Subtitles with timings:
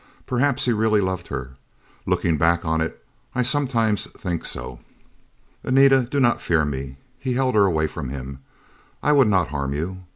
[0.25, 1.51] Perhaps he really loved her.
[2.07, 3.05] Looking back on it,
[3.35, 4.79] I sometimes think so.
[5.63, 8.39] "Anita, do not fear me." He held her away from him.
[9.03, 9.99] "I would not harm you.